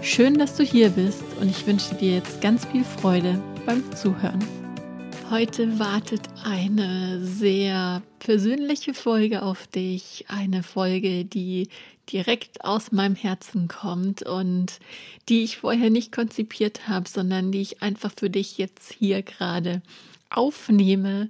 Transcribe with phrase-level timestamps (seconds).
[0.00, 4.42] Schön, dass du hier bist und ich wünsche dir jetzt ganz viel Freude beim Zuhören.
[5.28, 11.68] Heute wartet eine sehr persönliche Folge auf dich, eine Folge, die
[12.10, 14.78] direkt aus meinem Herzen kommt und
[15.28, 19.82] die ich vorher nicht konzipiert habe, sondern die ich einfach für dich jetzt hier gerade
[20.30, 21.28] aufnehme,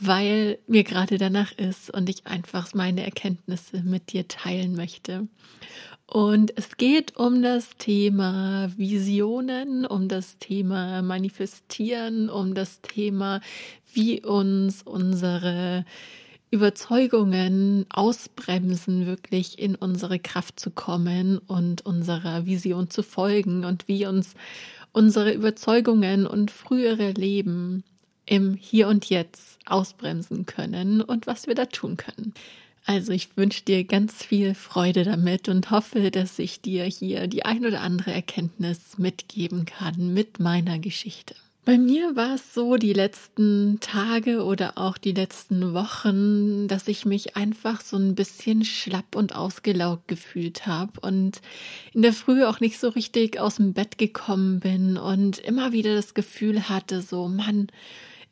[0.00, 5.28] weil mir gerade danach ist und ich einfach meine Erkenntnisse mit dir teilen möchte.
[6.10, 13.42] Und es geht um das Thema Visionen, um das Thema Manifestieren, um das Thema,
[13.92, 15.84] wie uns unsere
[16.50, 24.06] Überzeugungen ausbremsen, wirklich in unsere Kraft zu kommen und unserer Vision zu folgen und wie
[24.06, 24.34] uns
[24.92, 27.84] unsere Überzeugungen und frühere Leben
[28.24, 32.32] im Hier und Jetzt ausbremsen können und was wir da tun können.
[32.86, 37.44] Also ich wünsche dir ganz viel Freude damit und hoffe, dass ich dir hier die
[37.44, 41.34] ein oder andere Erkenntnis mitgeben kann mit meiner Geschichte.
[41.68, 47.04] Bei mir war es so die letzten Tage oder auch die letzten Wochen, dass ich
[47.04, 51.42] mich einfach so ein bisschen schlapp und ausgelaugt gefühlt habe und
[51.92, 55.94] in der Früh auch nicht so richtig aus dem Bett gekommen bin und immer wieder
[55.94, 57.66] das Gefühl hatte, so Mann,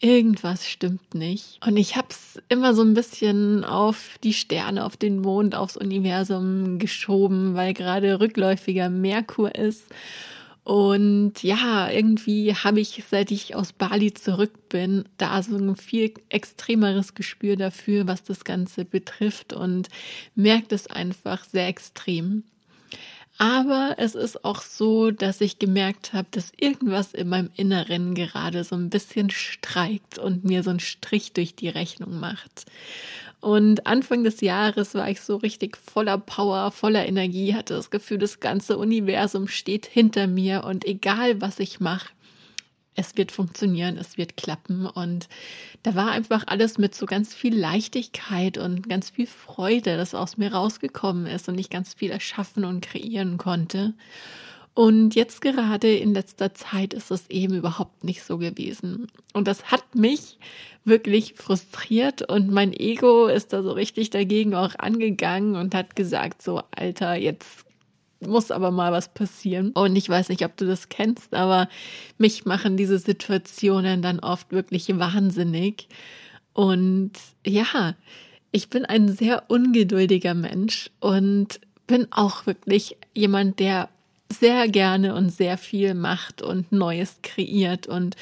[0.01, 1.59] irgendwas stimmt nicht.
[1.67, 5.77] Und ich habe es immer so ein bisschen auf die Sterne, auf den Mond, aufs
[5.77, 9.85] Universum geschoben, weil gerade rückläufiger Merkur ist.
[10.65, 16.13] Und ja, irgendwie habe ich, seit ich aus Bali zurück bin, da so ein viel
[16.29, 19.89] extremeres Gespür dafür, was das Ganze betrifft und
[20.35, 22.43] merkt es einfach sehr extrem.
[23.39, 28.65] Aber es ist auch so, dass ich gemerkt habe, dass irgendwas in meinem Inneren gerade
[28.65, 32.65] so ein bisschen streikt und mir so einen Strich durch die Rechnung macht.
[33.41, 38.19] Und Anfang des Jahres war ich so richtig voller Power, voller Energie, hatte das Gefühl,
[38.19, 42.09] das ganze Universum steht hinter mir und egal was ich mache,
[42.97, 44.87] es wird funktionieren, es wird klappen.
[44.87, 45.29] Und
[45.83, 50.37] da war einfach alles mit so ganz viel Leichtigkeit und ganz viel Freude, das aus
[50.37, 53.95] mir rausgekommen ist und ich ganz viel erschaffen und kreieren konnte.
[54.75, 59.07] Und jetzt gerade in letzter Zeit ist es eben überhaupt nicht so gewesen.
[59.33, 60.39] Und das hat mich
[60.85, 66.43] wirklich frustriert und mein Ego ist da so richtig dagegen auch angegangen und hat gesagt,
[66.43, 67.66] so Alter, jetzt
[68.21, 69.73] muss aber mal was passieren.
[69.73, 71.69] Und ich weiß nicht, ob du das kennst, aber
[72.19, 75.89] mich machen diese Situationen dann oft wirklich wahnsinnig.
[76.53, 77.13] Und
[77.45, 77.95] ja,
[78.53, 83.89] ich bin ein sehr ungeduldiger Mensch und bin auch wirklich jemand, der
[84.33, 88.17] sehr gerne und sehr viel macht und Neues kreiert und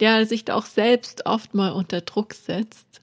[0.00, 3.00] der sich da auch selbst oft mal unter Druck setzt.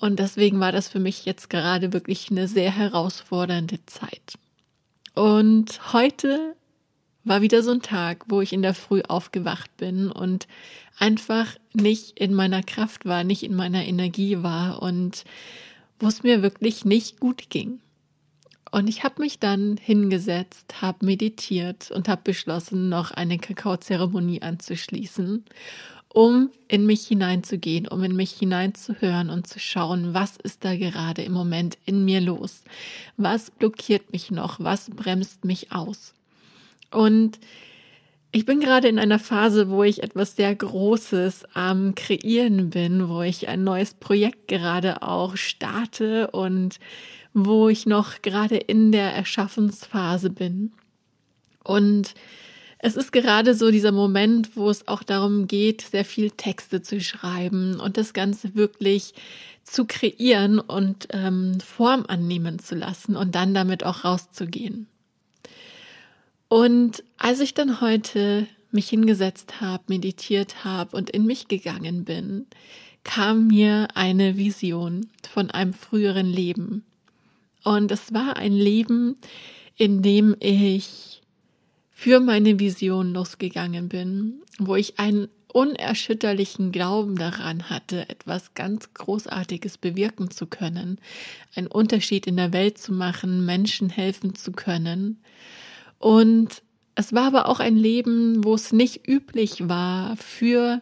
[0.00, 4.38] Und deswegen war das für mich jetzt gerade wirklich eine sehr herausfordernde Zeit.
[5.14, 6.54] Und heute
[7.24, 10.48] war wieder so ein Tag, wo ich in der Früh aufgewacht bin und
[10.98, 15.24] einfach nicht in meiner Kraft war, nicht in meiner Energie war und
[16.00, 17.80] wo es mir wirklich nicht gut ging.
[18.70, 25.44] Und ich habe mich dann hingesetzt, habe meditiert und habe beschlossen, noch eine Kakaozeremonie anzuschließen
[26.12, 31.22] um in mich hineinzugehen, um in mich hineinzuhören und zu schauen, was ist da gerade
[31.22, 32.62] im Moment in mir los?
[33.16, 34.58] Was blockiert mich noch?
[34.60, 36.14] Was bremst mich aus?
[36.90, 37.38] Und
[38.30, 43.22] ich bin gerade in einer Phase, wo ich etwas sehr Großes am Kreieren bin, wo
[43.22, 46.78] ich ein neues Projekt gerade auch starte und
[47.32, 50.72] wo ich noch gerade in der Erschaffensphase bin.
[51.64, 52.14] Und
[52.78, 57.00] es ist gerade so dieser Moment, wo es auch darum geht, sehr viel Texte zu
[57.00, 59.14] schreiben und das Ganze wirklich
[59.64, 64.86] zu kreieren und ähm, Form annehmen zu lassen und dann damit auch rauszugehen.
[66.48, 72.46] Und als ich dann heute mich hingesetzt habe, meditiert habe und in mich gegangen bin,
[73.04, 76.84] kam mir eine Vision von einem früheren Leben.
[77.64, 79.16] Und es war ein Leben,
[79.76, 81.17] in dem ich
[82.00, 89.78] für meine Vision losgegangen bin, wo ich einen unerschütterlichen Glauben daran hatte, etwas ganz Großartiges
[89.78, 91.00] bewirken zu können,
[91.56, 95.18] einen Unterschied in der Welt zu machen, Menschen helfen zu können.
[95.98, 96.62] Und
[96.94, 100.80] es war aber auch ein Leben, wo es nicht üblich war, für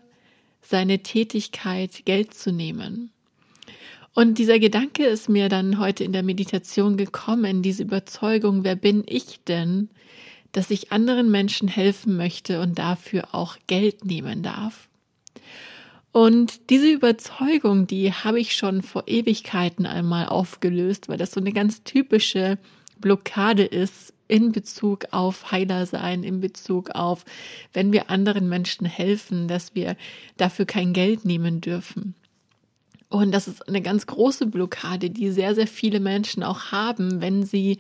[0.61, 3.11] seine Tätigkeit Geld zu nehmen.
[4.13, 9.03] Und dieser Gedanke ist mir dann heute in der Meditation gekommen, diese Überzeugung, wer bin
[9.07, 9.89] ich denn,
[10.57, 14.89] dass ich anderen Menschen helfen möchte und dafür auch Geld nehmen darf.
[16.13, 21.53] Und diese Überzeugung, die habe ich schon vor Ewigkeiten einmal aufgelöst, weil das so eine
[21.53, 22.57] ganz typische
[23.03, 27.27] Blockade ist in Bezug auf Heiler sein, in Bezug auf,
[27.75, 29.95] wenn wir anderen Menschen helfen, dass wir
[30.39, 32.15] dafür kein Geld nehmen dürfen.
[33.09, 37.45] Und das ist eine ganz große Blockade, die sehr, sehr viele Menschen auch haben, wenn
[37.45, 37.79] sie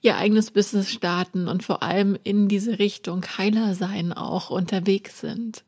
[0.00, 5.64] ihr eigenes Business starten und vor allem in diese Richtung Heiler sein auch unterwegs sind.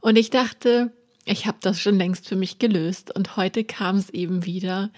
[0.00, 0.92] Und ich dachte,
[1.30, 4.90] ich habe das schon längst für mich gelöst und heute kam es eben wieder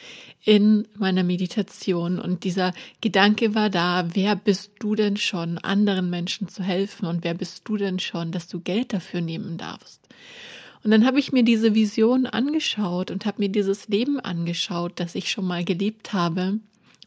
[0.45, 6.47] in meiner Meditation und dieser Gedanke war da, wer bist du denn schon, anderen Menschen
[6.47, 10.01] zu helfen und wer bist du denn schon, dass du Geld dafür nehmen darfst?
[10.83, 15.15] Und dann habe ich mir diese Vision angeschaut und habe mir dieses Leben angeschaut, das
[15.15, 16.61] ich schon mal gelebt habe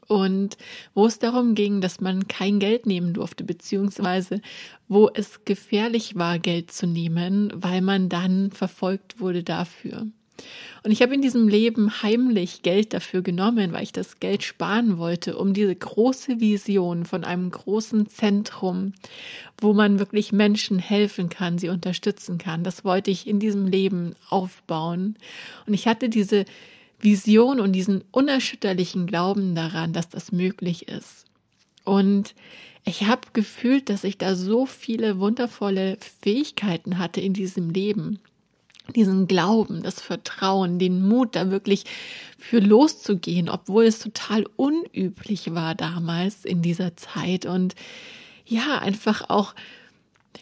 [0.08, 0.58] und
[0.94, 4.42] wo es darum ging, dass man kein Geld nehmen durfte, beziehungsweise
[4.88, 10.08] wo es gefährlich war, Geld zu nehmen, weil man dann verfolgt wurde dafür.
[10.84, 14.98] Und ich habe in diesem Leben heimlich Geld dafür genommen, weil ich das Geld sparen
[14.98, 18.94] wollte, um diese große Vision von einem großen Zentrum,
[19.60, 22.64] wo man wirklich Menschen helfen kann, sie unterstützen kann.
[22.64, 25.16] Das wollte ich in diesem Leben aufbauen.
[25.66, 26.44] Und ich hatte diese
[27.00, 31.26] Vision und diesen unerschütterlichen Glauben daran, dass das möglich ist.
[31.86, 32.36] Und
[32.86, 38.20] ich habe gefühlt, dass ich da so viele wundervolle Fähigkeiten hatte in diesem Leben.
[38.96, 41.86] Diesen Glauben, das Vertrauen, den Mut, da wirklich
[42.38, 47.46] für loszugehen, obwohl es total unüblich war damals in dieser Zeit.
[47.46, 47.76] Und
[48.46, 49.56] ja, einfach auch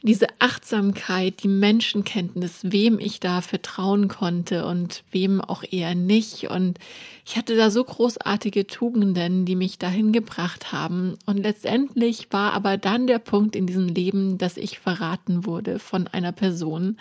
[0.04, 6.50] diese Achtsamkeit, die Menschenkenntnis, wem ich da vertrauen konnte und wem auch eher nicht.
[6.50, 6.80] Und
[7.26, 11.18] ich hatte da so großartige Tugenden, die mich dahin gebracht haben.
[11.26, 16.08] Und letztendlich war aber dann der Punkt in diesem Leben, dass ich verraten wurde von
[16.08, 16.98] einer Person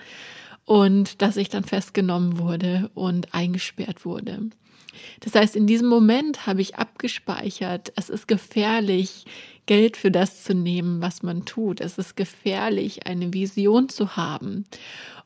[0.65, 4.51] und dass ich dann festgenommen wurde und eingesperrt wurde.
[5.21, 9.25] Das heißt, in diesem Moment habe ich abgespeichert, es ist gefährlich,
[9.67, 11.81] Geld für das zu nehmen, was man tut.
[11.81, 14.65] Es ist gefährlich, eine Vision zu haben.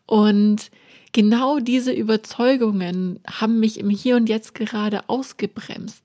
[0.07, 0.71] Und
[1.13, 6.05] genau diese Überzeugungen haben mich im Hier und Jetzt gerade ausgebremst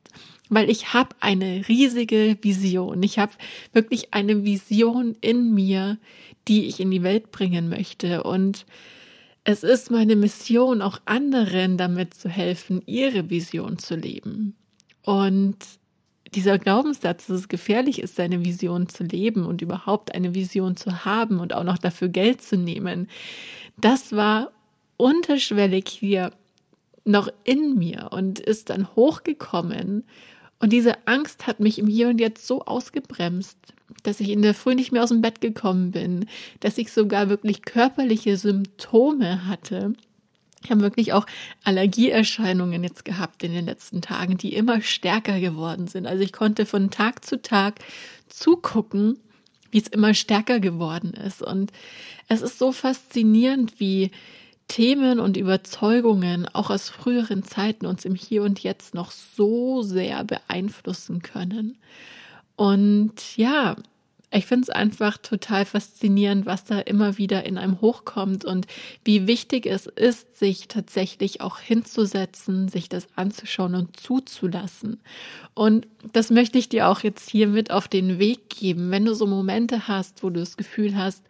[0.50, 3.02] weil ich habe eine riesige Vision.
[3.04, 3.32] Ich habe
[3.72, 5.98] wirklich eine Vision in mir,
[6.48, 8.24] die ich in die Welt bringen möchte.
[8.24, 8.66] Und
[9.50, 14.56] es ist meine Mission, auch anderen damit zu helfen, ihre Vision zu leben.
[15.02, 15.58] Und
[16.36, 21.04] dieser Glaubenssatz, dass es gefährlich ist, seine Vision zu leben und überhaupt eine Vision zu
[21.04, 23.10] haben und auch noch dafür Geld zu nehmen,
[23.76, 24.52] das war
[24.98, 26.30] unterschwellig hier
[27.04, 30.06] noch in mir und ist dann hochgekommen.
[30.60, 33.58] Und diese Angst hat mich im Hier und Jetzt so ausgebremst,
[34.04, 36.28] dass ich in der Früh nicht mehr aus dem Bett gekommen bin,
[36.60, 39.94] dass ich sogar wirklich körperliche Symptome hatte
[40.64, 41.26] ich habe wirklich auch
[41.64, 46.06] Allergieerscheinungen jetzt gehabt in den letzten Tagen, die immer stärker geworden sind.
[46.06, 47.80] Also ich konnte von Tag zu Tag
[48.28, 49.18] zugucken,
[49.72, 51.42] wie es immer stärker geworden ist.
[51.42, 51.72] Und
[52.28, 54.12] es ist so faszinierend, wie
[54.68, 60.24] Themen und Überzeugungen auch aus früheren Zeiten uns im Hier und Jetzt noch so sehr
[60.26, 61.78] beeinflussen können.
[62.60, 63.78] Und ja,
[64.32, 68.68] ich finde es einfach total faszinierend, was da immer wieder in einem hochkommt und
[69.06, 75.00] wie wichtig es ist, sich tatsächlich auch hinzusetzen, sich das anzuschauen und zuzulassen.
[75.54, 78.92] Und das möchte ich dir auch jetzt hier mit auf den Weg geben.
[78.92, 81.24] Wenn du so Momente hast, wo du das Gefühl hast,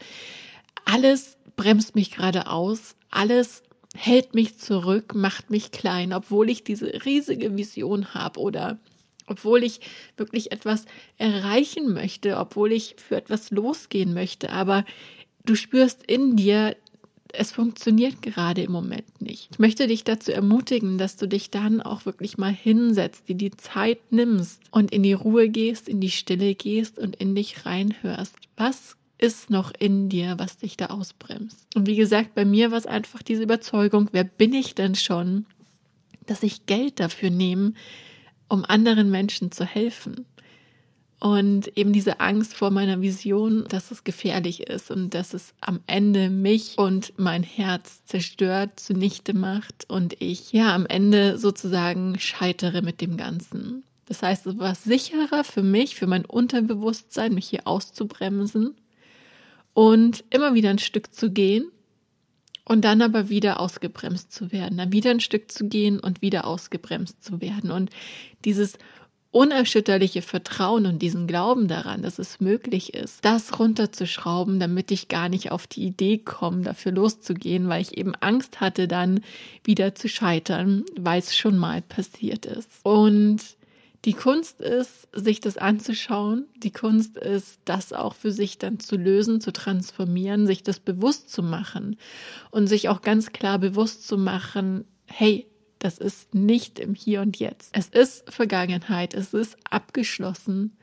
[0.84, 3.62] alles bremst mich gerade aus, alles
[3.96, 8.80] hält mich zurück, macht mich klein, obwohl ich diese riesige Vision habe oder
[9.30, 9.80] obwohl ich
[10.18, 10.86] wirklich etwas
[11.18, 14.86] erreichen möchte, obwohl ich für etwas losgehen möchte, aber
[15.46, 16.76] du spürst in dir,
[17.32, 19.50] es funktioniert gerade im Moment nicht.
[19.52, 23.52] Ich möchte dich dazu ermutigen, dass du dich dann auch wirklich mal hinsetzt, dir die
[23.52, 28.36] Zeit nimmst und in die Ruhe gehst, in die Stille gehst und in dich reinhörst.
[28.58, 31.68] Was ist noch in dir, was dich da ausbremst?
[31.76, 35.46] Und wie gesagt, bei mir war es einfach diese Überzeugung, wer bin ich denn schon,
[36.26, 37.74] dass ich Geld dafür nehme,
[38.50, 40.26] um anderen Menschen zu helfen.
[41.20, 45.82] Und eben diese Angst vor meiner Vision, dass es gefährlich ist und dass es am
[45.86, 52.82] Ende mich und mein Herz zerstört, zunichte macht und ich ja am Ende sozusagen scheitere
[52.82, 53.84] mit dem Ganzen.
[54.06, 58.76] Das heißt, es war sicherer für mich, für mein Unterbewusstsein, mich hier auszubremsen
[59.74, 61.70] und immer wieder ein Stück zu gehen
[62.70, 66.46] und dann aber wieder ausgebremst zu werden, dann wieder ein Stück zu gehen und wieder
[66.46, 67.72] ausgebremst zu werden.
[67.72, 67.90] Und
[68.46, 68.78] dieses
[69.32, 75.30] unerschütterliche Vertrauen und diesen Glauben daran, dass es möglich ist, das runterzuschrauben, damit ich gar
[75.30, 79.22] nicht auf die Idee komme, dafür loszugehen, weil ich eben Angst hatte, dann
[79.64, 82.70] wieder zu scheitern, weil es schon mal passiert ist.
[82.84, 83.40] Und
[84.06, 86.48] die Kunst ist, sich das anzuschauen.
[86.56, 91.30] Die Kunst ist, das auch für sich dann zu lösen, zu transformieren, sich das bewusst
[91.30, 91.98] zu machen
[92.52, 95.48] und sich auch ganz klar bewusst zu machen, hey,
[95.80, 97.72] das ist nicht im Hier und Jetzt.
[97.74, 100.78] Es ist Vergangenheit, es ist abgeschlossen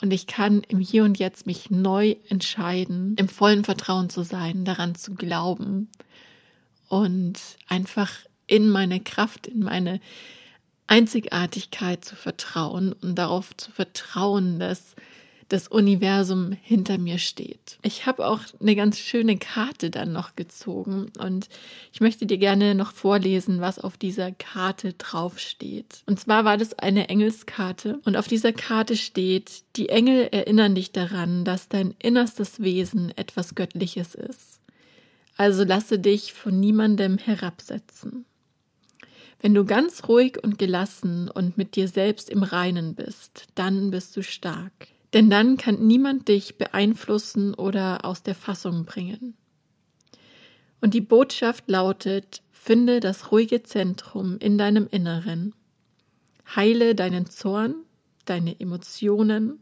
[0.00, 4.64] und ich kann im Hier und Jetzt mich neu entscheiden, im vollen Vertrauen zu sein,
[4.64, 5.88] daran zu glauben
[6.88, 8.12] und einfach
[8.46, 10.00] in meine Kraft, in meine
[10.92, 14.94] Einzigartigkeit zu vertrauen und darauf zu vertrauen, dass
[15.48, 17.78] das Universum hinter mir steht.
[17.80, 21.48] Ich habe auch eine ganz schöne Karte dann noch gezogen und
[21.94, 26.02] ich möchte dir gerne noch vorlesen, was auf dieser Karte draufsteht.
[26.04, 30.92] Und zwar war das eine Engelskarte und auf dieser Karte steht, die Engel erinnern dich
[30.92, 34.60] daran, dass dein innerstes Wesen etwas Göttliches ist.
[35.38, 38.26] Also lasse dich von niemandem herabsetzen.
[39.42, 44.16] Wenn du ganz ruhig und gelassen und mit dir selbst im Reinen bist, dann bist
[44.16, 44.72] du stark.
[45.12, 49.34] Denn dann kann niemand dich beeinflussen oder aus der Fassung bringen.
[50.80, 55.54] Und die Botschaft lautet, finde das ruhige Zentrum in deinem Inneren.
[56.54, 57.74] Heile deinen Zorn,
[58.24, 59.60] deine Emotionen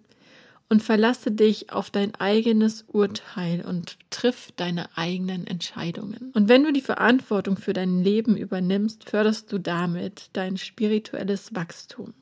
[0.71, 6.31] und verlasse dich auf dein eigenes Urteil und triff deine eigenen Entscheidungen.
[6.33, 12.15] Und wenn du die Verantwortung für dein Leben übernimmst, förderst du damit dein spirituelles Wachstum.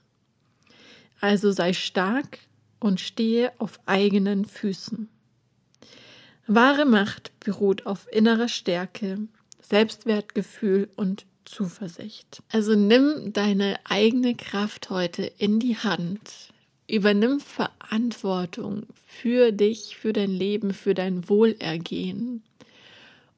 [1.21, 2.39] Also sei stark
[2.81, 5.11] und stehe auf eigenen Füßen.
[6.47, 9.19] Wahre Macht beruht auf innerer Stärke,
[9.61, 12.43] Selbstwertgefühl und Zuversicht.
[12.51, 16.55] Also nimm deine eigene Kraft heute in die Hand,
[16.89, 22.43] Übernimm Verantwortung für dich, für dein Leben, für dein Wohlergehen.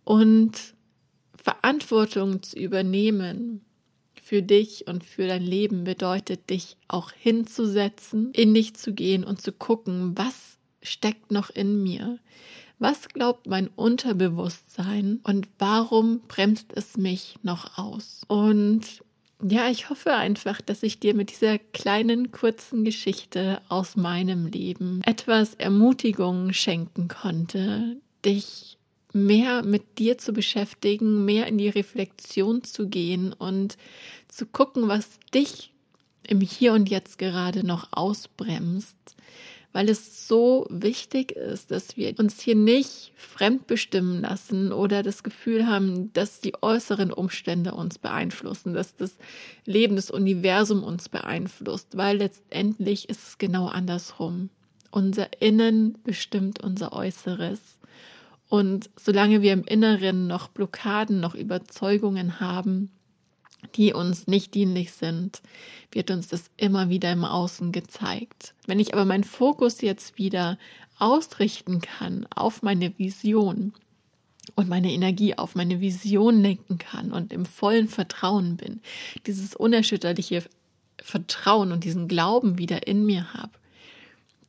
[0.04, 0.75] Und
[1.37, 3.62] Verantwortung zu übernehmen
[4.30, 9.40] für dich und für dein Leben bedeutet, dich auch hinzusetzen, in dich zu gehen und
[9.40, 12.21] zu gucken, was steckt noch in mir?
[12.78, 18.23] Was glaubt mein Unterbewusstsein und warum bremst es mich noch aus?
[18.28, 19.02] Und
[19.42, 25.02] ja, ich hoffe einfach, dass ich dir mit dieser kleinen, kurzen Geschichte aus meinem Leben
[25.04, 28.78] etwas Ermutigung schenken konnte, dich
[29.12, 33.76] mehr mit dir zu beschäftigen, mehr in die Reflexion zu gehen und
[34.28, 35.73] zu gucken, was dich
[36.26, 38.97] im Hier und Jetzt gerade noch ausbremst
[39.73, 45.67] weil es so wichtig ist, dass wir uns hier nicht fremdbestimmen lassen oder das Gefühl
[45.67, 49.17] haben, dass die äußeren Umstände uns beeinflussen, dass das
[49.65, 54.50] Leben, das Universum uns beeinflusst, weil letztendlich ist es genau andersrum.
[54.91, 57.61] Unser Innen bestimmt unser Äußeres.
[58.49, 62.91] Und solange wir im Inneren noch Blockaden, noch Überzeugungen haben,
[63.75, 65.43] die uns nicht dienlich sind,
[65.93, 68.55] wird uns das immer wieder im Außen gezeigt.
[68.67, 70.59] Wenn ich aber meinen Fokus jetzt wieder
[70.99, 73.73] ausrichten kann auf meine Vision
[74.55, 78.81] und meine Energie auf meine Vision lenken kann und im vollen Vertrauen bin,
[79.26, 80.45] dieses unerschütterliche
[81.02, 83.52] Vertrauen und diesen Glauben wieder in mir habe,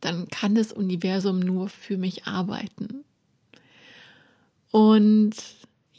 [0.02, 3.06] dann kann das Universum nur für mich arbeiten.
[4.72, 5.36] Und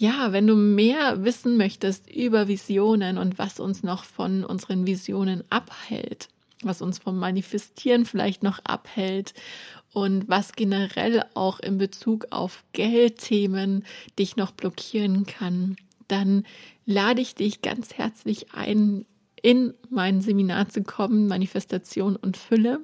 [0.03, 5.45] ja, wenn du mehr wissen möchtest über Visionen und was uns noch von unseren Visionen
[5.49, 6.29] abhält,
[6.61, 9.33] was uns vom Manifestieren vielleicht noch abhält
[9.93, 13.85] und was generell auch in Bezug auf Geldthemen
[14.19, 15.77] dich noch blockieren kann,
[16.09, 16.47] dann
[16.85, 19.07] lade ich dich ganz herzlich ein,
[19.41, 22.81] in mein Seminar zu kommen, Manifestation und Fülle,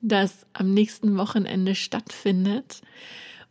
[0.00, 2.82] das am nächsten Wochenende stattfindet.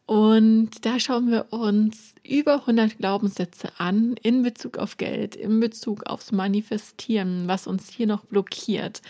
[0.10, 6.08] Und da schauen wir uns über 100 Glaubenssätze an in Bezug auf Geld, in Bezug
[6.08, 9.04] aufs Manifestieren, was uns hier noch blockiert,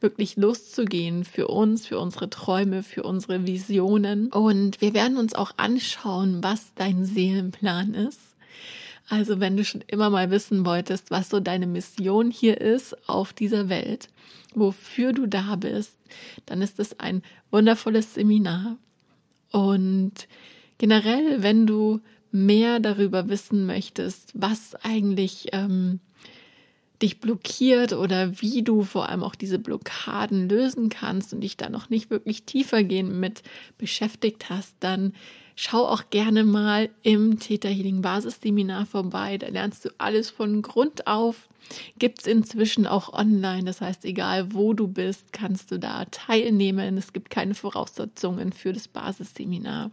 [0.00, 4.26] wirklich loszugehen für uns, für unsere Träume, für unsere Visionen.
[4.32, 8.18] Und wir werden uns auch anschauen, was dein Seelenplan ist.
[9.08, 13.32] Also wenn du schon immer mal wissen wolltest, was so deine Mission hier ist auf
[13.32, 14.08] dieser Welt,
[14.56, 15.96] wofür du da bist,
[16.46, 18.78] dann ist es ein wundervolles Seminar
[19.50, 20.28] und
[20.78, 22.00] generell, wenn du
[22.32, 26.00] mehr darüber wissen möchtest, was eigentlich ähm,
[27.02, 31.70] dich blockiert oder wie du vor allem auch diese Blockaden lösen kannst und dich da
[31.70, 33.42] noch nicht wirklich tiefer gehen mit
[33.78, 35.14] beschäftigt hast, dann
[35.60, 39.36] schau auch gerne mal im Theta Healing Basisseminar vorbei.
[39.36, 41.50] Da lernst du alles von Grund auf.
[41.98, 43.64] Gibt es inzwischen auch online.
[43.64, 46.96] Das heißt, egal wo du bist, kannst du da teilnehmen.
[46.96, 49.90] Es gibt keine Voraussetzungen für das Basisseminar.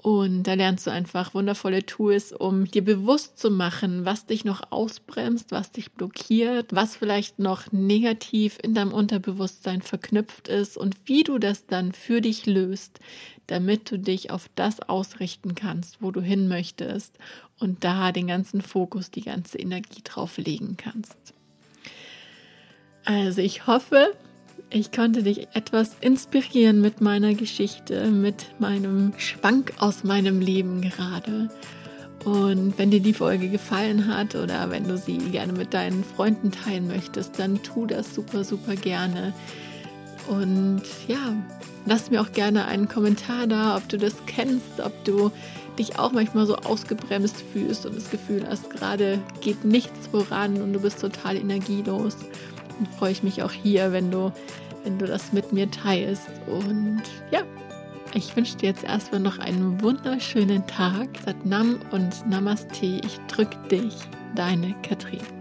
[0.00, 4.70] Und da lernst du einfach wundervolle Tools, um dir bewusst zu machen, was dich noch
[4.70, 11.24] ausbremst, was dich blockiert, was vielleicht noch negativ in deinem Unterbewusstsein verknüpft ist und wie
[11.24, 13.00] du das dann für dich löst,
[13.48, 17.18] damit du dich auf das ausrichten kannst, wo du hin möchtest
[17.58, 21.18] und da den ganzen Fokus, die ganze Energie drauf legen kannst.
[23.04, 24.14] Also ich hoffe,
[24.70, 31.48] ich konnte dich etwas inspirieren mit meiner Geschichte, mit meinem Schwank aus meinem Leben gerade.
[32.24, 36.50] Und wenn dir die Folge gefallen hat oder wenn du sie gerne mit deinen Freunden
[36.50, 39.32] teilen möchtest, dann tu das super, super gerne.
[40.28, 41.34] Und ja,
[41.86, 45.30] lass mir auch gerne einen Kommentar da, ob du das kennst, ob du
[45.78, 50.72] dich auch manchmal so ausgebremst fühlst und das Gefühl hast, gerade geht nichts voran und
[50.72, 52.16] du bist total energielos
[52.78, 54.32] dann freue ich mich auch hier, wenn du,
[54.84, 56.28] wenn du das mit mir teilst.
[56.46, 57.42] Und ja,
[58.14, 61.08] ich wünsche dir jetzt erstmal noch einen wunderschönen Tag.
[61.24, 62.86] Satnam und Namaste.
[63.04, 63.94] Ich drücke dich,
[64.34, 65.37] deine Katrin.